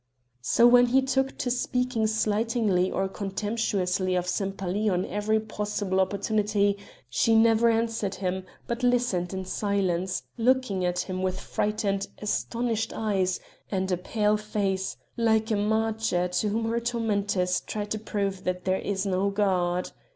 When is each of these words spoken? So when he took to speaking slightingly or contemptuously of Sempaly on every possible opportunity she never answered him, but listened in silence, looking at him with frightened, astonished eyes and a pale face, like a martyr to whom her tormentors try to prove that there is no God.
So 0.41 0.65
when 0.65 0.87
he 0.87 1.03
took 1.03 1.37
to 1.37 1.51
speaking 1.51 2.07
slightingly 2.07 2.89
or 2.89 3.07
contemptuously 3.07 4.15
of 4.15 4.25
Sempaly 4.25 4.89
on 4.89 5.05
every 5.05 5.39
possible 5.39 5.99
opportunity 5.99 6.75
she 7.07 7.35
never 7.35 7.69
answered 7.69 8.15
him, 8.15 8.47
but 8.65 8.81
listened 8.81 9.31
in 9.31 9.45
silence, 9.45 10.23
looking 10.39 10.83
at 10.83 11.01
him 11.01 11.21
with 11.21 11.39
frightened, 11.39 12.07
astonished 12.19 12.93
eyes 12.93 13.39
and 13.69 13.91
a 13.91 13.97
pale 13.97 14.37
face, 14.37 14.97
like 15.17 15.51
a 15.51 15.55
martyr 15.55 16.27
to 16.29 16.49
whom 16.49 16.65
her 16.71 16.79
tormentors 16.79 17.59
try 17.61 17.85
to 17.85 17.99
prove 17.99 18.43
that 18.43 18.65
there 18.65 18.79
is 18.79 19.05
no 19.05 19.29
God. 19.29 19.91